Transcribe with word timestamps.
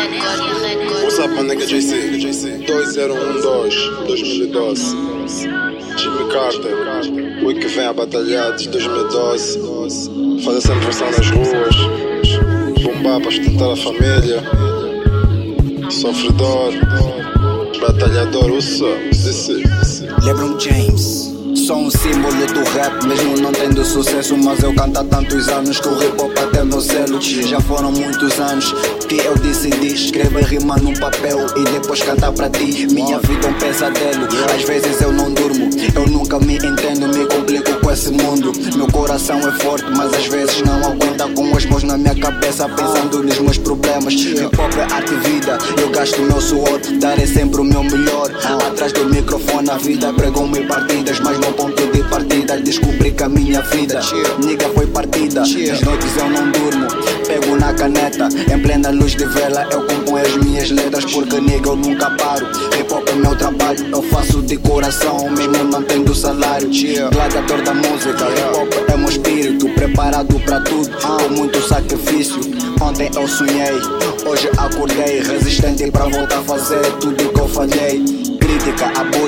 What's 0.00 1.18
up, 1.18 1.28
my 1.32 1.42
nigga 1.42 1.66
JC? 1.66 2.64
2012, 2.66 4.06
2012. 4.06 4.96
Jimmy 5.98 6.32
Carter, 6.32 6.74
o 7.44 7.54
que 7.54 7.66
vem 7.66 7.86
a 7.86 7.92
batalhar 7.92 8.48
desde 8.52 8.70
2012. 8.70 9.60
Fazer 10.42 10.60
sempre 10.62 10.84
versão 10.86 11.10
nas 11.10 11.30
ruas. 11.30 11.76
Bombar 12.82 13.20
para 13.20 13.30
sustentar 13.30 13.72
a 13.72 13.76
família. 13.76 14.42
Sofredor, 15.90 16.72
batalhador, 17.78 18.50
what's 18.52 18.80
up? 18.80 19.10
LeBron 20.24 20.58
James. 20.58 21.30
Sou 21.66 21.76
um 21.76 21.90
símbolo 21.90 22.46
do 22.46 22.64
rap, 22.70 23.06
mesmo 23.06 23.36
não 23.38 23.52
tendo 23.52 23.84
sucesso. 23.84 24.34
Mas 24.38 24.62
eu 24.62 24.74
canto 24.74 24.98
há 24.98 25.04
tantos 25.04 25.48
anos 25.48 25.78
que 25.78 25.88
o 25.88 26.02
hip 26.02 26.22
hop 26.22 26.32
até 26.38 26.64
meu 26.64 26.80
celo. 26.80 27.20
Já 27.20 27.60
foram 27.60 27.92
muitos 27.92 28.40
anos 28.40 28.74
eu 29.16 29.36
decidi 29.36 29.94
escrever 29.94 30.44
rima 30.44 30.76
num 30.76 30.94
papel 30.94 31.46
e 31.56 31.64
depois 31.72 32.02
cantar 32.02 32.32
pra 32.32 32.48
ti. 32.48 32.86
Minha 32.86 33.18
vida 33.18 33.46
é 33.46 33.50
um 33.50 33.54
pesadelo, 33.54 34.28
às 34.54 34.62
vezes 34.62 35.00
eu 35.00 35.12
não 35.12 35.32
durmo. 35.32 35.68
Eu 35.94 36.06
nunca 36.06 36.38
me 36.38 36.56
entendo, 36.56 37.08
me 37.08 37.26
complico 37.26 37.80
com 37.80 37.90
esse 37.90 38.10
mundo. 38.10 38.52
Meu 38.76 38.86
coração 38.88 39.38
é 39.40 39.52
forte, 39.62 39.86
mas 39.96 40.12
às 40.14 40.26
vezes 40.26 40.62
não 40.62 40.76
aguenta 40.76 41.28
com 41.28 41.56
as 41.56 41.64
mãos 41.66 41.82
na 41.82 41.96
minha 41.96 42.14
cabeça, 42.14 42.68
pensando 42.68 43.22
nos 43.22 43.38
meus 43.38 43.58
problemas. 43.58 44.14
Hip 44.14 44.44
hop 44.44 44.74
é 44.76 44.94
arte 44.94 45.14
vida, 45.28 45.58
eu 45.80 45.90
gasto 45.90 46.20
meu 46.22 46.40
suor, 46.40 46.80
darei 47.00 47.26
sempre 47.26 47.60
o 47.60 47.64
meu 47.64 47.82
melhor. 47.82 48.30
Atrás 48.66 48.92
do 48.92 49.04
microfone, 49.06 49.70
a 49.70 49.76
vida 49.76 50.12
pregou 50.12 50.46
mil 50.46 50.66
partidas, 50.66 51.18
mas 51.20 51.38
no 51.38 51.52
ponto 51.52 51.86
de 51.88 52.02
partida 52.04 52.58
descobri 52.60 53.10
que 53.10 53.22
a 53.22 53.28
minha 53.28 53.60
vida, 53.62 54.00
nigga, 54.38 54.68
foi 54.70 54.86
partida. 54.86 55.40
Nas 55.40 55.80
noites 55.82 56.16
eu 56.16 56.30
não 56.30 56.50
durmo, 56.50 56.86
pego 57.30 57.56
na 57.56 57.72
caneta, 57.72 58.28
em 58.52 58.58
plena 58.58 58.90
luz 58.90 59.12
de 59.12 59.24
vela 59.24 59.64
eu 59.70 59.86
componho 59.86 60.26
as 60.26 60.36
minhas 60.38 60.70
letras, 60.70 61.04
porque 61.04 61.40
nigga 61.40 61.68
eu 61.68 61.76
nunca 61.76 62.10
paro. 62.10 62.44
Hip 62.76 62.92
hop 62.92 63.08
é 63.08 63.14
meu 63.14 63.36
trabalho, 63.36 63.86
eu 63.92 64.02
faço 64.02 64.42
de 64.42 64.56
coração, 64.56 65.30
mesmo 65.30 65.64
não 65.64 65.82
tendo 65.84 66.12
salário. 66.12 66.68
Gladiador 67.12 67.62
da 67.62 67.72
música, 67.72 68.24
hip 68.30 68.58
hop 68.58 68.90
é 68.92 68.96
meu 68.96 69.08
espírito, 69.08 69.68
preparado 69.70 70.40
pra 70.40 70.60
tudo, 70.62 70.90
com 70.90 71.34
muito 71.34 71.62
sacrifício. 71.62 72.40
Ontem 72.80 73.08
eu 73.14 73.28
sonhei, 73.28 73.78
hoje 74.26 74.50
acordei, 74.56 75.20
resistente 75.20 75.88
pra 75.90 76.06
voltar 76.06 76.38
a 76.38 76.42
fazer 76.42 76.82
tudo 77.00 77.32
que 77.32 77.40
eu 77.40 77.48
falhei 77.48 77.99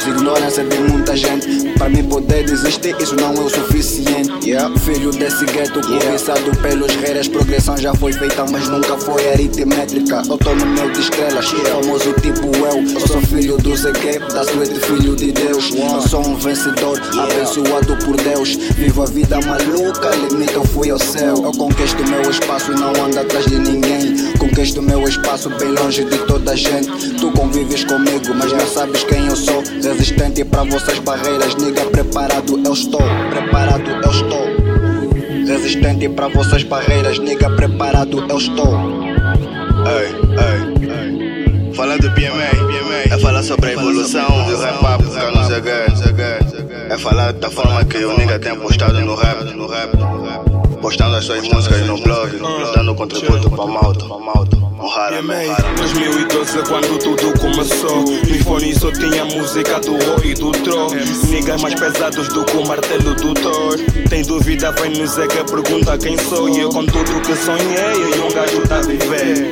abuso, 0.00 0.10
ignorância 0.10 0.64
de 0.64 0.78
muita 0.78 1.16
gente. 1.16 1.70
Para 1.78 1.88
mim 1.88 2.04
poder 2.04 2.44
desistir, 2.44 2.96
isso 3.00 3.14
não 3.16 3.34
é 3.34 3.40
o 3.40 3.48
suficiente. 3.48 4.48
Yeah. 4.48 4.76
Filho 4.80 5.10
desse 5.10 5.44
gueto, 5.46 5.80
cobiçado 5.80 6.50
pelos 6.62 6.94
reiras, 6.96 7.28
progressão 7.28 7.76
já 7.76 7.94
foi 7.94 8.12
feita, 8.12 8.44
mas 8.50 8.68
nunca 8.68 8.96
foi 8.98 9.30
aritmétrica. 9.32 10.22
Eu 10.28 10.38
tô 10.38 10.54
no 10.54 10.66
meu 10.66 10.90
de 10.90 11.00
estrelas, 11.00 11.46
famoso 11.50 12.12
tipo 12.14 12.46
eu. 12.56 12.82
Eu 12.82 13.06
sou 13.06 13.20
filho 13.22 13.56
do 13.58 13.76
ZQ, 13.76 14.18
da 14.32 14.44
suíte, 14.44 14.80
filho 14.80 15.14
de 15.16 15.32
Deus. 15.32 15.70
Eu 15.74 16.00
sou 16.02 16.26
um 16.26 16.36
vencedor, 16.36 17.00
abençoado 17.18 17.96
por 18.04 18.16
Deus. 18.16 18.56
Vivo 18.76 19.02
a 19.02 19.06
vida 19.06 19.38
maluca, 19.40 20.10
limite 20.16 20.54
eu 20.54 20.64
fui 20.64 20.90
ao 20.90 20.98
céu. 20.98 21.34
Eu 21.42 21.52
conquisto 21.52 22.02
meu 22.08 22.30
espaço 22.30 22.72
não 22.72 22.92
ando 23.04 23.20
atrás 23.20 23.46
de 23.46 23.58
ninguém. 23.58 24.32
Conquisto 24.38 24.82
meu 24.82 25.02
espaço 25.04 25.50
bem 25.50 25.72
longe 25.72 26.04
de 26.04 26.18
toda 26.26 26.52
a 26.52 26.56
gente. 26.56 27.14
Tu 27.18 27.30
convives 27.32 27.84
comigo, 27.84 28.34
mas 28.34 28.52
não 28.52 28.66
sabes 28.66 29.04
quem 29.04 29.26
eu 29.26 29.36
sou. 29.36 29.62
Resistente 29.90 30.44
para 30.44 30.62
vossas 30.62 31.00
barreiras, 31.00 31.56
nigga, 31.56 31.84
preparado 31.86 32.62
eu 32.64 32.72
estou. 32.72 33.02
Preparado 33.28 33.90
eu 33.90 34.10
estou. 34.10 34.46
Resistente 35.48 36.08
para 36.08 36.28
vossas 36.28 36.62
barreiras, 36.62 37.18
nigga, 37.18 37.50
preparado 37.50 38.24
eu 38.28 38.38
estou. 38.38 38.78
Ei, 39.88 40.14
ei, 40.46 41.66
ei. 41.66 41.74
Falar 41.74 41.98
do 41.98 42.08
PMA, 42.12 43.12
é 43.12 43.18
falar 43.18 43.42
sobre 43.42 43.70
a 43.70 43.72
evolução 43.72 44.28
do 44.44 44.58
rap 44.58 44.76
up 44.76 45.10
cá 45.12 45.30
no 45.32 45.44
ZG. 45.44 46.88
É 46.88 46.96
falar 46.96 47.32
da 47.32 47.50
forma 47.50 47.84
que 47.84 47.98
o 48.04 48.16
nigga 48.16 48.38
tem 48.38 48.54
postado 48.54 49.00
no 49.00 49.16
rap, 49.16 49.42
no 49.56 49.66
rap, 49.66 49.90
postando 50.80 51.16
as 51.16 51.24
suas 51.24 51.46
músicas 51.46 51.86
no 51.86 51.98
blog, 51.98 52.38
dando 52.74 52.94
contributo 52.94 53.50
pra 53.50 53.66
malta. 53.66 54.06
Honrara, 54.80 55.20
honrara. 55.20 55.74
2012 55.76 56.58
é 56.58 56.62
quando 56.62 56.98
tudo 56.98 57.38
começou. 57.38 58.00
No 58.00 58.44
fone 58.44 58.74
só 58.74 58.90
tinha 58.90 59.24
música 59.26 59.78
do 59.80 59.92
Ro 59.92 60.24
e 60.24 60.34
do 60.34 60.50
Tro. 60.52 60.86
Niggas 61.28 61.60
mais 61.60 61.74
pesados 61.74 62.28
do 62.28 62.44
que 62.44 62.56
o 62.56 62.66
martelo 62.66 63.14
do 63.14 63.34
Thor. 63.34 63.76
Tem 64.08 64.22
dúvida, 64.22 64.72
vem 64.72 64.92
no 64.92 65.06
Zé 65.06 65.26
que 65.26 65.44
pergunta 65.44 65.98
quem 65.98 66.16
sou. 66.16 66.48
E 66.48 66.60
eu 66.60 66.70
com 66.70 66.86
tudo 66.86 67.20
que 67.20 67.36
sonhei 67.36 68.16
e 68.16 68.20
um 68.20 68.32
gajo 68.32 68.62
tá 68.66 68.78
a 68.78 68.82
viver 68.82 69.49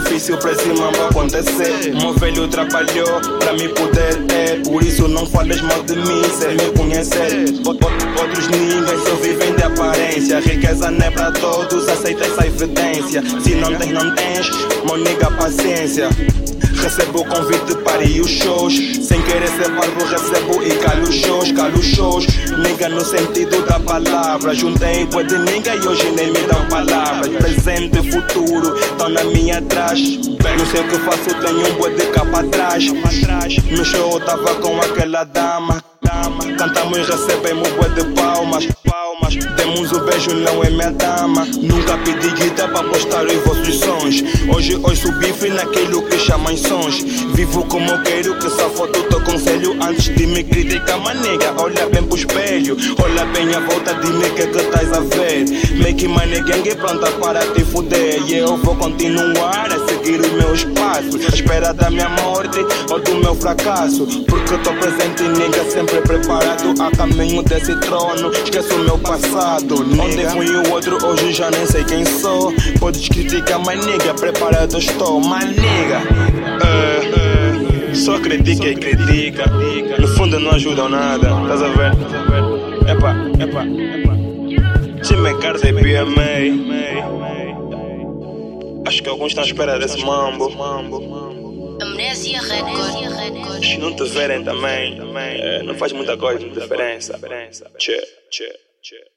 difícil 0.00 0.36
pra 0.38 0.52
esse 0.52 0.66
mambo 0.68 1.02
acontecer. 1.08 1.94
Meu 1.94 2.12
velho 2.14 2.48
trabalhou 2.48 3.20
pra 3.38 3.52
me 3.52 3.68
poder 3.68 4.16
ter. 4.26 4.62
Por 4.62 4.82
isso 4.82 5.06
não 5.06 5.24
fales 5.26 5.60
mal 5.62 5.82
de 5.84 5.94
mim, 5.94 6.22
sem 6.36 6.56
me 6.56 6.76
conhecer. 6.76 7.44
Outros 7.64 8.48
ninguém 8.48 8.98
só 9.04 9.14
vivem 9.22 9.54
de 9.54 9.62
aparência. 9.62 10.40
Riqueza 10.40 10.90
não 10.90 11.06
é 11.06 11.10
pra 11.10 11.30
todos, 11.30 11.88
aceita 11.88 12.24
essa 12.24 12.46
evidência. 12.46 13.22
Se 13.40 13.54
não 13.54 13.74
tens, 13.76 13.92
não 13.92 14.14
tens, 14.14 14.50
meu 14.84 14.96
nigga, 14.96 15.30
paciência. 15.30 16.08
Recebo 16.84 17.24
convite 17.24 17.74
para 17.76 18.04
ir 18.04 18.20
os 18.20 18.30
shows. 18.30 18.74
Sem 18.74 19.22
querer 19.22 19.48
ser 19.48 19.70
barbo, 19.70 20.04
recebo 20.04 20.62
e 20.62 20.70
calo 20.80 21.10
shows, 21.10 21.50
calo 21.52 21.82
shows. 21.82 22.26
Nigga 22.58 22.90
no 22.90 23.02
sentido 23.02 23.64
da 23.64 23.80
palavra. 23.80 24.52
Juntei 24.52 25.06
bué 25.06 25.24
de 25.24 25.38
nigga 25.38 25.74
e 25.76 25.88
hoje 25.88 26.10
nem 26.10 26.30
me 26.30 26.40
dão 26.40 26.62
palavras. 26.68 27.30
Presente 27.36 27.98
e 28.00 28.12
futuro, 28.12 28.78
estão 28.78 29.08
na 29.08 29.24
minha 29.24 29.60
atrás. 29.60 29.98
Não 29.98 30.66
sei 30.66 30.82
o 30.82 30.88
que 30.88 30.98
faço, 30.98 31.34
tenho 31.40 31.66
um 31.66 31.74
bué 31.78 31.88
de 31.88 32.04
capa 32.08 32.40
atrás. 32.40 32.86
No 33.70 33.82
show 33.82 34.12
eu 34.12 34.20
tava 34.20 34.54
com 34.56 34.78
aquela 34.78 35.24
dama. 35.24 35.82
Cantamos 36.58 36.98
e 36.98 37.00
recebemos 37.00 37.70
bué 37.70 37.88
de 37.88 38.04
palmas 38.12 38.68
Demos 39.64 39.92
o 39.92 40.00
beijo, 40.00 40.34
não 40.34 40.62
é 40.62 40.68
minha 40.68 40.90
dama. 40.90 41.46
Nunca 41.62 41.96
pedi 41.96 42.30
guita 42.32 42.68
para 42.68 42.86
postar 42.86 43.24
os 43.24 43.32
vossos 43.44 43.80
sons. 43.80 44.22
Hoje 44.54 44.78
ouço 44.82 45.10
bife 45.12 45.48
naquilo 45.48 46.02
que 46.02 46.18
chamam 46.18 46.54
sons. 46.54 47.02
Vivo 47.32 47.64
como 47.64 47.90
eu 47.90 48.02
quero, 48.02 48.38
que 48.38 48.50
só 48.50 48.68
foto 48.68 49.02
teu 49.04 49.22
conselho. 49.22 49.72
Antes 49.82 50.14
de 50.14 50.26
me 50.26 50.44
criticar, 50.44 51.00
manega 51.00 51.54
Olha 51.56 51.86
bem 51.86 52.02
pro 52.02 52.14
espelho. 52.14 52.76
Olha 53.02 53.24
bem 53.24 53.54
a 53.54 53.60
volta 53.60 53.94
mim, 53.94 54.20
que 54.36 54.46
que 54.48 54.58
estás 54.58 54.92
a 54.92 55.00
ver? 55.00 55.46
Make 55.82 56.08
money 56.08 56.42
gang 56.42 56.74
pronta 56.76 57.10
para 57.12 57.40
te 57.40 57.64
fuder. 57.64 58.22
E 58.26 58.36
eu 58.36 58.58
vou 58.58 58.76
continuar 58.76 59.72
a 59.72 59.88
seguir 59.88 60.20
os 60.20 60.32
meus 60.32 60.64
passos. 60.64 61.24
À 61.24 61.34
espera 61.34 61.72
da 61.72 61.88
minha 61.88 62.10
morte 62.10 62.58
ou 62.90 63.00
do 63.00 63.14
meu 63.14 63.34
fracasso. 63.34 64.06
Porque 64.28 64.58
tô 64.58 64.74
presente 64.74 65.22
nigga 65.22 65.64
sempre 65.70 66.02
preparado 66.02 66.74
A 66.82 66.94
caminho 66.94 67.42
desse 67.42 67.74
trono. 67.76 68.30
Esqueço 68.30 68.74
o 68.74 68.80
meu 68.80 68.98
passado 68.98 69.53
Onde 69.54 70.26
fui 70.30 70.48
o 70.48 70.72
outro, 70.72 70.98
hoje 71.06 71.32
já 71.32 71.48
nem 71.48 71.64
sei 71.64 71.84
quem 71.84 72.04
sou 72.04 72.52
Podes 72.80 73.08
criticar, 73.08 73.60
mas 73.64 73.86
nigga, 73.86 74.12
preparado 74.14 74.76
estou 74.76 75.20
Mas 75.20 75.44
nigga, 75.46 76.02
é, 76.64 77.94
só 77.94 78.18
critica 78.18 78.66
e 78.66 78.74
critica 78.74 79.44
No 79.96 80.08
fundo 80.08 80.40
não 80.40 80.50
ajudam 80.52 80.88
nada, 80.88 81.28
estás 81.42 81.62
a 81.62 81.68
ver? 81.68 81.92
Epa, 82.90 83.14
epa, 83.40 83.64
epa 83.94 85.04
Jimmy 85.04 85.38
Carter 85.40 85.72
e 85.72 85.72
PMA 85.72 86.74
Acho 88.88 89.02
que 89.04 89.08
alguns 89.08 89.28
estão 89.28 89.44
à 89.44 89.46
espera 89.46 89.78
desse 89.78 90.04
mambo 90.04 90.52
Amnésia 91.80 92.40
Record. 92.40 93.64
Se 93.64 93.78
não 93.78 93.94
te 93.94 94.04
verem 94.04 94.44
também, 94.44 95.00
é, 95.40 95.62
não 95.62 95.74
faz 95.74 95.92
muita 95.92 96.16
coisa, 96.16 96.48
diferença. 96.48 97.18
Tchê, 97.78 98.00
tchê, 98.30 98.48
tchê. 98.80 99.13